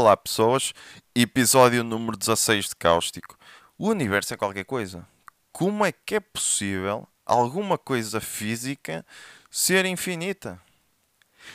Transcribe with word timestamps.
Olá 0.00 0.16
pessoas, 0.16 0.72
episódio 1.14 1.84
número 1.84 2.16
16 2.16 2.70
de 2.70 2.76
Cáustico. 2.76 3.36
O 3.76 3.90
universo 3.90 4.32
é 4.32 4.36
qualquer 4.38 4.64
coisa. 4.64 5.06
Como 5.52 5.84
é 5.84 5.92
que 5.92 6.14
é 6.14 6.20
possível 6.20 7.06
alguma 7.26 7.76
coisa 7.76 8.18
física 8.18 9.04
ser 9.50 9.84
infinita? 9.84 10.58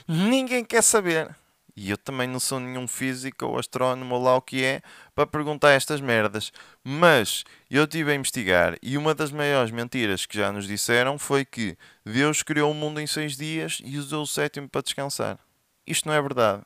Ninguém 0.07 0.63
quer 0.63 0.83
saber. 0.83 1.35
E 1.75 1.89
eu 1.89 1.97
também 1.97 2.27
não 2.27 2.39
sou 2.39 2.59
nenhum 2.59 2.87
físico 2.87 3.47
ou 3.47 3.57
astrónomo 3.57 4.13
ou 4.13 4.21
lá 4.21 4.35
o 4.35 4.41
que 4.43 4.63
é 4.63 4.83
para 5.15 5.25
perguntar 5.25 5.71
estas 5.71 5.99
merdas. 5.99 6.51
Mas 6.83 7.43
eu 7.67 7.85
estive 7.85 8.11
a 8.11 8.15
investigar 8.15 8.77
e 8.79 8.95
uma 8.95 9.15
das 9.15 9.31
maiores 9.31 9.71
mentiras 9.71 10.27
que 10.27 10.37
já 10.37 10.51
nos 10.51 10.67
disseram 10.67 11.17
foi 11.17 11.43
que 11.43 11.75
Deus 12.05 12.43
criou 12.43 12.69
o 12.69 12.75
mundo 12.75 13.01
em 13.01 13.07
seis 13.07 13.35
dias 13.35 13.81
e 13.83 13.97
usou 13.97 14.21
o 14.21 14.27
sétimo 14.27 14.69
para 14.69 14.83
descansar. 14.83 15.39
Isto 15.87 16.07
não 16.07 16.13
é 16.13 16.21
verdade. 16.21 16.61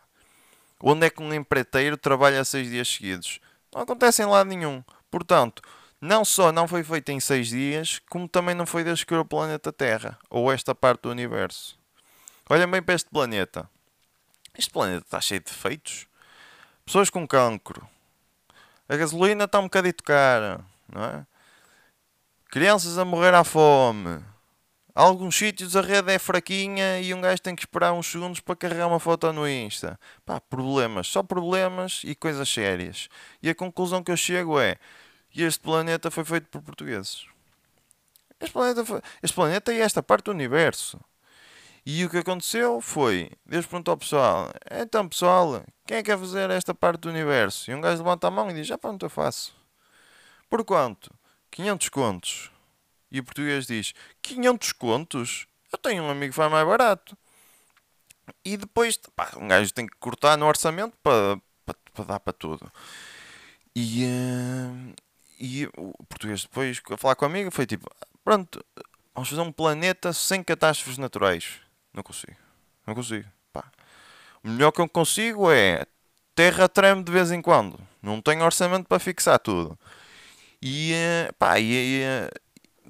Onde 0.82 1.08
é 1.08 1.10
que 1.10 1.22
um 1.22 1.34
empreiteiro 1.34 1.98
trabalha 1.98 2.44
seis 2.46 2.70
dias 2.70 2.88
seguidos? 2.88 3.40
Não 3.74 3.82
acontece 3.82 4.22
em 4.22 4.26
lado 4.26 4.48
nenhum. 4.48 4.84
Portanto, 5.12 5.62
não 6.00 6.24
só 6.24 6.52
não 6.52 6.68
foi 6.68 6.84
feito 6.84 7.12
em 7.12 7.20
seis 7.20 7.50
dias, 7.50 8.00
como 8.10 8.28
também 8.28 8.56
não 8.56 8.66
foi 8.66 8.84
Deus 8.84 9.04
que 9.04 9.14
o 9.14 9.26
planeta 9.26 9.74
Terra, 9.74 10.18
ou 10.30 10.52
esta 10.52 10.74
parte 10.74 11.02
do 11.02 11.10
universo. 11.10 11.78
Olhem 12.50 12.68
bem 12.68 12.82
para 12.82 12.96
este 12.96 13.10
planeta. 13.10 13.70
Este 14.58 14.72
planeta 14.72 15.06
está 15.06 15.20
cheio 15.20 15.42
de 15.42 15.48
defeitos. 15.48 16.08
Pessoas 16.86 17.10
com 17.10 17.28
cancro. 17.28 17.88
A 18.88 18.96
gasolina 18.96 19.44
está 19.44 19.60
um 19.60 19.64
bocadito 19.64 20.04
cara, 20.04 20.66
não 20.88 21.04
é? 21.04 21.26
Crianças 22.50 22.98
a 22.98 23.06
morrer 23.06 23.34
à 23.36 23.44
fome. 23.44 24.24
Alguns 25.00 25.38
sítios 25.38 25.78
a 25.78 25.82
rede 25.82 26.12
é 26.12 26.20
fraquinha 26.20 27.00
e 27.00 27.14
um 27.14 27.22
gajo 27.22 27.42
tem 27.42 27.56
que 27.56 27.62
esperar 27.62 27.94
uns 27.94 28.06
segundos 28.06 28.42
para 28.42 28.54
carregar 28.54 28.86
uma 28.86 29.00
foto 29.00 29.32
no 29.32 29.48
Insta. 29.48 29.98
Pá, 30.26 30.42
problemas, 30.42 31.08
só 31.08 31.24
problemas 31.24 32.02
e 32.04 32.14
coisas 32.14 32.50
sérias. 32.50 33.08
E 33.42 33.50
a 33.50 33.56
conclusão 33.56 34.04
que 34.04 34.12
eu 34.12 34.18
chego 34.18 34.60
é: 34.60 34.76
este 35.34 35.62
planeta 35.62 36.12
foi 36.12 36.26
feito 36.26 36.50
por 36.50 36.62
portugueses. 36.62 37.26
Este 38.42 38.52
planeta, 38.52 38.84
foi, 38.84 39.02
este 39.24 39.34
planeta 39.34 39.74
e 39.74 39.80
esta 39.80 40.04
parte 40.04 40.26
do 40.26 40.32
universo. 40.32 41.00
E 41.86 42.04
o 42.04 42.10
que 42.10 42.18
aconteceu 42.18 42.82
foi: 42.82 43.32
Deus 43.46 43.66
perguntou 43.66 43.94
ao 43.94 43.98
pessoal, 43.98 44.52
então 44.70 45.08
pessoal, 45.08 45.64
quem 45.88 46.00
é 46.00 46.04
que 46.04 46.12
quer 46.12 46.20
fazer 46.20 46.50
esta 46.50 46.76
parte 46.76 47.00
do 47.04 47.10
universo? 47.10 47.72
E 47.72 47.74
um 47.74 47.80
gajo 47.80 48.04
levanta 48.04 48.28
a 48.28 48.32
mão 48.32 48.52
e 48.52 48.54
diz: 48.54 48.68
já 48.68 48.78
pronto, 48.78 49.06
eu 49.06 49.10
faço. 49.10 49.56
Por 50.50 50.66
quanto? 50.66 51.10
500 51.52 51.88
contos. 51.88 52.59
E 53.12 53.20
o 53.20 53.24
português 53.24 53.68
diz: 53.68 53.94
500 54.22 54.72
contos? 54.74 55.48
Eu 55.72 55.78
tenho 55.78 56.04
um 56.04 56.10
amigo 56.10 56.32
que 56.32 56.36
faz 56.36 56.52
mais 56.52 56.68
barato. 56.68 57.18
E 58.44 58.58
depois, 58.58 58.98
pá, 59.16 59.32
um 59.38 59.48
gajo 59.48 59.74
tem 59.74 59.88
que 59.88 59.96
cortar 59.98 60.38
no 60.38 60.46
orçamento 60.46 60.96
para, 61.04 61.40
para, 61.66 61.76
para 61.94 62.06
dar 62.06 62.20
para 62.20 62.34
tudo. 62.34 62.72
E, 63.76 64.06
uh, 64.06 64.94
e 65.40 65.66
o 65.78 65.94
português 66.08 66.44
depois, 66.44 66.82
a 66.92 66.98
falar 66.98 67.16
com 67.16 67.26
a 67.26 67.28
amiga, 67.28 67.52
foi 67.52 67.66
tipo: 67.66 67.90
pronto, 68.24 68.64
vamos 69.14 69.30
fazer 69.30 69.42
um 69.42 69.52
planeta 69.52 70.14
sem 70.14 70.44
catástrofes 70.44 70.98
naturais. 70.98 71.60
Não 71.94 72.04
consigo. 72.04 72.38
Não 72.86 72.96
consigo. 72.96 73.28
Pá. 73.52 73.66
O 74.44 74.50
melhor 74.50 74.72
que 74.72 74.82
eu 74.82 74.90
consigo 74.90 75.52
é 75.52 75.86
terra 76.36 76.70
treme 76.70 77.04
de 77.04 77.12
vez 77.12 77.32
em 77.32 77.42
quando. 77.42 77.80
Não 78.02 78.22
tenho 78.22 78.44
orçamento 78.44 78.88
para 78.88 79.00
fixar 79.00 79.40
tudo. 79.40 79.78
E, 80.62 80.94
eh, 80.94 81.32
pá, 81.38 81.60
e, 81.60 81.74
e, 81.74 82.30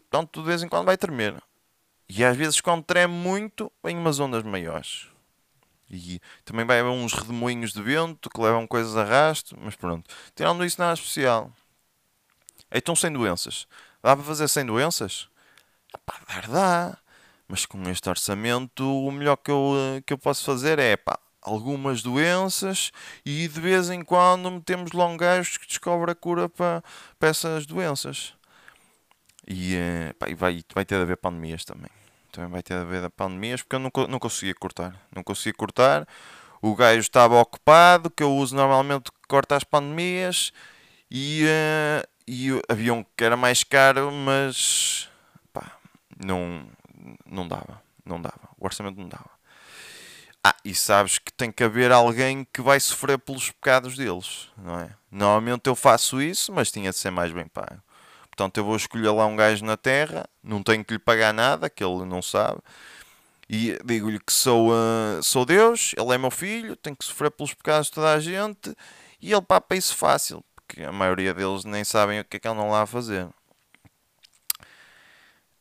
portanto, 0.10 0.42
de 0.42 0.48
vez 0.48 0.64
em 0.64 0.68
quando 0.68 0.86
vai 0.86 0.98
tremer. 0.98 1.42
E 2.08 2.24
às 2.24 2.36
vezes, 2.36 2.60
quando 2.60 2.84
treme 2.84 3.14
muito, 3.14 3.72
vem 3.84 3.96
umas 3.96 4.20
ondas 4.20 4.44
maiores. 4.44 5.08
E 5.90 6.20
também 6.44 6.66
vai 6.66 6.80
haver 6.80 6.90
uns 6.90 7.14
redemoinhos 7.14 7.72
de 7.72 7.82
vento 7.82 8.30
que 8.30 8.42
levam 8.42 8.68
coisas 8.68 8.96
a 8.98 9.04
rasto, 9.04 9.56
mas 9.60 9.76
pronto. 9.76 10.10
Tirando 10.36 10.66
isso, 10.66 10.80
nada 10.80 10.94
especial. 10.94 11.52
Então, 12.72 12.96
sem 12.96 13.12
doenças. 13.12 13.68
Dá 14.02 14.16
para 14.16 14.26
fazer 14.26 14.48
sem 14.48 14.66
doenças? 14.66 15.28
Pá, 16.06 16.16
dar 16.28 16.48
dá. 16.48 16.98
Mas 17.48 17.66
com 17.66 17.82
este 17.90 18.08
orçamento, 18.10 18.84
o 18.84 19.12
melhor 19.12 19.36
que 19.38 19.50
eu, 19.50 19.74
que 20.06 20.14
eu 20.14 20.18
posso 20.18 20.44
fazer 20.44 20.78
é, 20.78 20.96
pá, 20.96 21.20
algumas 21.42 22.04
doenças 22.04 22.92
e 23.26 23.48
de 23.48 23.60
vez 23.60 23.90
em 23.90 24.04
quando 24.04 24.52
metemos 24.52 24.92
longajos 24.92 25.58
que 25.58 25.68
descobre 25.68 26.12
a 26.12 26.16
cura 26.16 26.48
para, 26.48 26.84
para 27.18 27.30
essas 27.30 27.66
doenças. 27.66 28.34
E, 29.50 29.76
eh, 29.76 30.14
pá, 30.20 30.30
e 30.30 30.36
vai, 30.36 30.64
vai 30.74 30.86
ter 30.86 30.96
de 30.98 31.02
haver 31.02 31.18
pandemias 31.18 31.66
também. 31.66 31.90
Também 32.32 32.52
vai 32.52 32.62
ter 32.62 32.76
de 32.76 32.82
haver 32.82 33.10
pandemias 33.10 33.64
porque 33.64 33.76
eu 33.76 33.80
não, 33.80 33.92
não 34.08 34.20
conseguia 34.20 34.54
cortar. 34.54 34.96
Não 35.14 35.24
conseguia 35.24 35.54
cortar. 35.54 36.08
O 36.62 36.76
gajo 36.76 37.00
estava 37.00 37.42
ocupado, 37.42 38.12
que 38.12 38.22
eu 38.22 38.32
uso 38.36 38.56
normalmente 38.56 39.12
corta 39.28 39.56
as 39.56 39.64
pandemias. 39.64 40.54
E, 41.10 41.46
uh, 41.46 42.08
e 42.28 42.50
havia 42.70 42.94
um 42.94 43.04
que 43.04 43.24
era 43.24 43.36
mais 43.36 43.64
caro, 43.64 44.12
mas 44.12 45.10
pá, 45.52 45.78
não, 46.24 46.68
não 47.26 47.48
dava. 47.48 47.82
Não 48.06 48.22
dava. 48.22 48.50
O 48.58 48.66
orçamento 48.66 49.00
não 49.00 49.08
dava. 49.08 49.30
Ah, 50.44 50.56
e 50.64 50.74
sabes 50.76 51.18
que 51.18 51.34
tem 51.34 51.52
que 51.52 51.64
haver 51.64 51.92
alguém 51.92 52.48
que 52.54 52.62
vai 52.62 52.80
sofrer 52.80 53.18
pelos 53.18 53.52
pecados 53.52 53.98
deles, 53.98 54.50
não 54.58 54.80
é? 54.80 54.90
Normalmente 55.12 55.68
eu 55.68 55.76
faço 55.76 56.22
isso, 56.22 56.54
mas 56.54 56.72
tinha 56.72 56.92
de 56.92 56.98
ser 56.98 57.12
mais 57.12 57.32
bem 57.32 57.46
pago. 57.46 57.82
Portanto, 58.40 58.58
eu 58.58 58.64
vou 58.64 58.78
escolher 58.78 59.12
lá 59.12 59.26
um 59.26 59.36
gajo 59.36 59.66
na 59.66 59.76
terra, 59.76 60.26
não 60.42 60.64
tenho 60.64 60.86
que 60.86 60.94
lhe 60.94 61.00
pagar 61.00 61.34
nada, 61.34 61.70
que 61.70 61.84
ele 61.84 62.06
não 62.06 62.22
sabe. 62.22 62.62
E 63.50 63.78
digo-lhe 63.84 64.18
que 64.18 64.32
sou, 64.32 64.70
uh, 64.70 65.22
sou 65.22 65.44
Deus, 65.44 65.94
ele 65.98 66.14
é 66.14 66.18
meu 66.18 66.32
filho, 66.32 66.78
tenho 66.78 66.96
que 66.96 67.04
sofrer 67.04 67.32
pelos 67.32 67.54
pecados 67.54 67.88
de 67.88 67.94
toda 67.96 68.14
a 68.14 68.20
gente. 68.22 68.74
E 69.22 69.34
ele 69.34 69.42
papa 69.42 69.76
isso 69.76 69.94
fácil, 69.94 70.42
porque 70.56 70.82
a 70.84 70.92
maioria 70.92 71.34
deles 71.34 71.66
nem 71.66 71.84
sabem 71.84 72.22
o 72.22 72.24
que 72.24 72.38
é 72.38 72.40
que 72.40 72.48
ele 72.48 72.56
não 72.56 72.70
lá 72.70 72.84
a 72.84 72.86
fazer. 72.86 73.28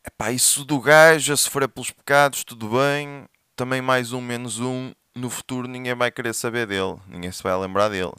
Epá, 0.06 0.31
isso 0.31 0.65
do 0.65 0.81
gajo 0.81 1.33
a 1.33 1.37
sofrer 1.37 1.69
pelos 1.69 1.91
pecados, 1.91 2.45
tudo 2.45 2.69
bem. 2.69 3.27
Também 3.56 3.83
mais 3.83 4.12
um, 4.12 4.21
menos 4.21 4.60
um. 4.60 4.93
No 5.16 5.28
futuro 5.28 5.66
ninguém 5.66 5.97
vai 5.97 6.12
querer 6.12 6.33
saber 6.33 6.65
dele. 6.69 6.97
Ninguém 7.09 7.33
se 7.33 7.43
vai 7.43 7.56
lembrar 7.56 7.89
dele. 7.89 8.15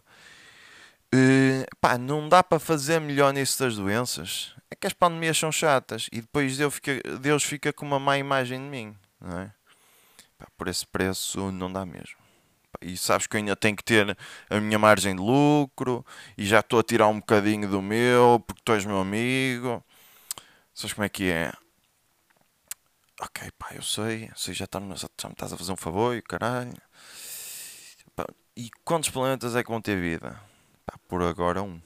Uh, 1.14 1.66
pá, 1.82 1.98
não 1.98 2.30
dá 2.30 2.44
para 2.44 2.60
fazer 2.60 3.00
melhor 3.00 3.34
nisso 3.34 3.60
das 3.60 3.76
doenças. 3.76 4.54
É 4.70 4.76
que 4.76 4.86
as 4.86 4.94
pandemias 4.94 5.38
são 5.38 5.52
chatas 5.52 6.08
e 6.12 6.22
depois 6.22 6.58
Deus 6.58 6.76
fica, 6.76 7.02
Deus 7.20 7.44
fica 7.44 7.74
com 7.74 7.86
uma 7.86 8.00
má 8.00 8.18
imagem 8.18 8.60
de 8.60 8.66
mim, 8.70 8.96
não 9.20 9.40
é? 9.40 9.52
Pá, 10.38 10.48
por 10.56 10.68
esse 10.68 10.86
preço 10.86 11.52
não 11.52 11.72
dá 11.72 11.86
mesmo. 11.86 12.18
Pá, 12.72 12.80
e 12.84 12.96
sabes 12.96 13.26
que 13.26 13.36
eu 13.36 13.40
ainda 13.40 13.56
tenho 13.56 13.76
que 13.76 13.84
ter 13.84 14.16
a 14.50 14.60
minha 14.60 14.78
margem 14.78 15.16
de 15.16 15.22
lucro 15.22 16.06
e 16.38 16.46
já 16.46 16.60
estou 16.60 16.80
a 16.80 16.84
tirar 16.84 17.08
um 17.08 17.20
bocadinho 17.20 17.68
do 17.68 17.82
meu 17.82 18.40
porque 18.46 18.62
tu 18.64 18.74
és 18.74 18.86
meu 18.86 19.00
amigo. 19.00 19.84
Sabes 20.74 20.94
como 20.94 21.06
é 21.06 21.10
que 21.10 21.32
é? 21.32 21.52
Ok, 23.22 23.52
pá, 23.58 23.70
eu 23.74 23.82
sei, 23.82 24.32
sei 24.36 24.54
já, 24.54 24.66
tá, 24.68 24.80
já, 24.80 25.28
me 25.28 25.34
estás 25.34 25.52
a 25.52 25.58
fazer 25.58 25.72
um 25.72 25.76
favor 25.76 26.16
e 26.16 26.22
caralho. 26.22 26.74
Pá, 28.16 28.26
e 28.56 28.70
quantos 28.86 29.10
planetas 29.10 29.56
é 29.56 29.64
que 29.64 29.70
vão 29.70 29.82
ter 29.82 30.00
vida? 30.00 30.49
Pá, 30.90 30.98
por 31.08 31.22
agora 31.22 31.62
um. 31.62 31.80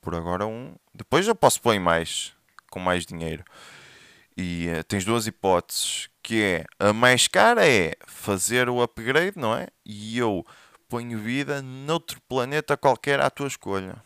Por 0.00 0.14
agora 0.14 0.46
um. 0.46 0.76
Depois 0.94 1.26
eu 1.26 1.34
posso 1.34 1.60
pôr 1.60 1.80
mais, 1.80 2.32
com 2.70 2.78
mais 2.78 3.04
dinheiro. 3.04 3.44
E 4.36 4.68
uh, 4.68 4.84
tens 4.84 5.04
duas 5.04 5.26
hipóteses, 5.26 6.08
que 6.22 6.40
é 6.40 6.64
a 6.78 6.92
mais 6.92 7.26
cara 7.26 7.66
é 7.66 7.94
fazer 8.06 8.68
o 8.68 8.80
upgrade, 8.80 9.36
não 9.36 9.56
é? 9.56 9.66
E 9.84 10.16
eu 10.16 10.46
ponho 10.88 11.18
vida 11.18 11.60
noutro 11.60 12.20
planeta 12.28 12.76
qualquer 12.76 13.18
à 13.18 13.28
tua 13.28 13.48
escolha. 13.48 13.96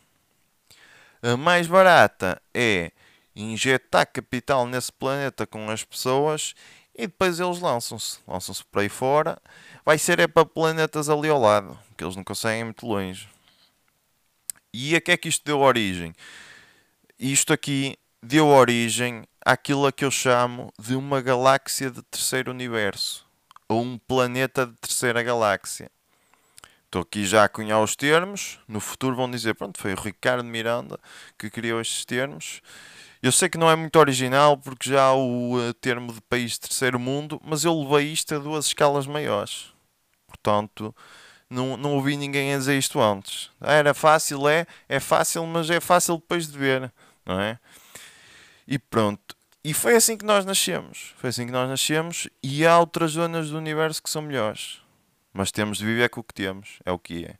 A 1.22 1.36
mais 1.36 1.66
barata 1.66 2.40
é 2.54 2.92
injetar 3.36 4.10
capital 4.10 4.66
nesse 4.66 4.90
planeta 4.90 5.46
com 5.46 5.68
as 5.68 5.84
pessoas 5.84 6.54
e 6.94 7.06
depois 7.06 7.38
eles 7.38 7.60
lançam-se. 7.60 8.20
Lançam-se 8.26 8.64
por 8.64 8.80
aí 8.80 8.88
fora. 8.88 9.36
Vai 9.84 9.98
ser 9.98 10.18
é 10.18 10.26
para 10.26 10.46
planetas 10.46 11.10
ali 11.10 11.28
ao 11.28 11.38
lado, 11.38 11.78
que 11.94 12.02
eles 12.02 12.16
não 12.16 12.24
conseguem 12.24 12.64
muito 12.64 12.86
longe. 12.86 13.28
E 14.72 14.94
a 14.94 15.00
que 15.00 15.12
é 15.12 15.16
que 15.16 15.28
isto 15.28 15.44
deu 15.44 15.60
origem? 15.60 16.14
Isto 17.18 17.52
aqui 17.52 17.96
deu 18.22 18.46
origem 18.46 19.24
àquilo 19.44 19.86
a 19.86 19.92
que 19.92 20.04
eu 20.04 20.10
chamo 20.10 20.72
de 20.78 20.94
uma 20.94 21.20
galáxia 21.20 21.90
de 21.90 22.02
terceiro 22.02 22.50
universo, 22.50 23.26
ou 23.68 23.82
um 23.82 23.98
planeta 23.98 24.66
de 24.66 24.74
terceira 24.74 25.22
galáxia. 25.22 25.90
Estou 26.90 27.02
aqui 27.02 27.24
já 27.24 27.44
a 27.44 27.48
cunhar 27.48 27.80
os 27.80 27.94
termos. 27.94 28.58
No 28.66 28.80
futuro 28.80 29.14
vão 29.14 29.30
dizer, 29.30 29.54
pronto, 29.54 29.80
foi 29.80 29.92
o 29.94 30.00
Ricardo 30.00 30.44
Miranda 30.44 30.98
que 31.38 31.48
criou 31.48 31.80
estes 31.80 32.04
termos. 32.04 32.60
Eu 33.22 33.30
sei 33.30 33.48
que 33.48 33.58
não 33.58 33.70
é 33.70 33.76
muito 33.76 33.96
original 33.96 34.56
porque 34.56 34.90
já 34.90 35.04
há 35.04 35.14
o 35.14 35.56
uh, 35.56 35.74
termo 35.74 36.12
de 36.12 36.20
país 36.22 36.52
de 36.52 36.60
terceiro 36.60 36.98
mundo, 36.98 37.40
mas 37.44 37.64
eu 37.64 37.80
levei 37.80 38.12
isto 38.12 38.34
a 38.34 38.38
duas 38.38 38.66
escalas 38.66 39.06
maiores. 39.06 39.72
Portanto, 40.26 40.94
não, 41.50 41.76
não 41.76 41.94
ouvi 41.94 42.16
ninguém 42.16 42.54
a 42.54 42.58
dizer 42.58 42.78
isto 42.78 43.00
antes. 43.00 43.50
Ah, 43.60 43.72
era 43.72 43.92
fácil, 43.92 44.48
é, 44.48 44.66
é 44.88 45.00
fácil, 45.00 45.44
mas 45.46 45.68
é 45.68 45.80
fácil 45.80 46.16
depois 46.16 46.46
de 46.46 46.56
ver, 46.56 46.92
não 47.26 47.40
é? 47.40 47.58
E 48.66 48.78
pronto. 48.78 49.36
E 49.62 49.74
foi 49.74 49.96
assim 49.96 50.16
que 50.16 50.24
nós 50.24 50.44
nascemos. 50.44 51.12
Foi 51.16 51.30
assim 51.30 51.44
que 51.44 51.52
nós 51.52 51.68
nascemos 51.68 52.28
e 52.42 52.64
há 52.64 52.78
outras 52.78 53.12
zonas 53.12 53.50
do 53.50 53.58
universo 53.58 54.02
que 54.02 54.08
são 54.08 54.22
melhores. 54.22 54.80
Mas 55.32 55.50
temos 55.50 55.78
de 55.78 55.84
viver 55.84 56.08
com 56.08 56.20
o 56.20 56.24
que 56.24 56.34
temos, 56.34 56.78
é 56.84 56.92
o 56.92 56.98
que 56.98 57.24
é. 57.24 57.34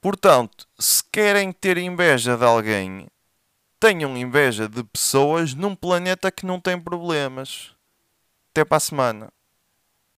Portanto, 0.00 0.66
se 0.78 1.02
querem 1.12 1.52
ter 1.52 1.78
inveja 1.78 2.36
de 2.36 2.44
alguém, 2.44 3.06
tenham 3.78 4.16
inveja 4.16 4.68
de 4.68 4.82
pessoas 4.84 5.54
num 5.54 5.74
planeta 5.74 6.30
que 6.30 6.44
não 6.44 6.60
tem 6.60 6.78
problemas. 6.78 7.72
Até 8.50 8.64
para 8.64 8.76
a 8.76 8.80
semana. 8.80 9.32